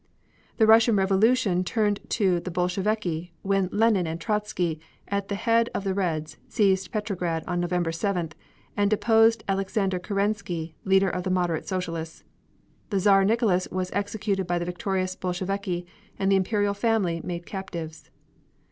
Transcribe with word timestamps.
The 0.57 0.65
Russian 0.65 0.95
revolution 0.95 1.63
turned 1.63 1.99
to 2.09 2.39
the 2.39 2.49
Bolsheviki 2.49 3.35
when 3.43 3.69
Lenine 3.71 4.07
and 4.07 4.19
Trotsky 4.19 4.79
at 5.07 5.27
the 5.27 5.35
head 5.35 5.69
of 5.75 5.83
the 5.83 5.93
Reds 5.93 6.37
seized 6.49 6.89
Petrograd 6.91 7.43
on 7.45 7.59
November 7.59 7.91
7th 7.91 8.31
and 8.75 8.89
deposed 8.89 9.43
Alexander 9.47 9.99
Kerensky, 9.99 10.73
leader 10.85 11.07
of 11.11 11.21
the 11.21 11.29
Moderate 11.29 11.67
Socialists. 11.67 12.23
The 12.89 12.99
Czar 12.99 13.23
Nicholas 13.25 13.67
was 13.69 13.91
executed 13.93 14.47
by 14.47 14.57
the 14.57 14.65
victorious 14.65 15.15
Bolsheviki 15.15 15.85
and 16.17 16.31
the 16.31 16.35
Imperial 16.35 16.73
family 16.73 17.21
made 17.23 17.45
captives. 17.45 18.09